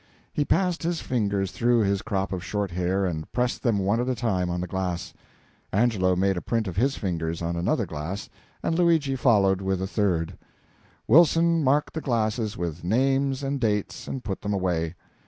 He 0.33 0.43
passed 0.45 0.81
his 0.81 0.99
fingers 0.99 1.51
through 1.51 1.81
his 1.81 2.01
crop 2.01 2.33
of 2.33 2.43
short 2.43 2.71
hair, 2.71 3.05
and 3.05 3.31
pressed 3.31 3.61
them 3.61 3.77
one 3.77 3.99
at 3.99 4.09
a 4.09 4.15
time 4.15 4.49
on 4.49 4.59
the 4.59 4.65
glass. 4.65 5.13
Angelo 5.71 6.15
made 6.15 6.37
a 6.37 6.41
print 6.41 6.67
of 6.67 6.75
his 6.75 6.95
fingers 6.95 7.39
on 7.39 7.55
another 7.55 7.85
glass, 7.85 8.27
and 8.63 8.73
Luigi 8.75 9.15
followed 9.15 9.61
with 9.61 9.77
the 9.77 9.85
third. 9.85 10.39
Wilson 11.07 11.63
marked 11.63 11.93
the 11.93 12.01
glasses 12.01 12.57
with 12.57 12.83
names 12.83 13.43
and 13.43 13.59
date, 13.61 13.95
and 14.07 14.23
put 14.23 14.41
them 14.41 14.53
away. 14.55 14.95